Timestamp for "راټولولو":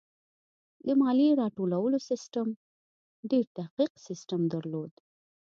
1.41-1.97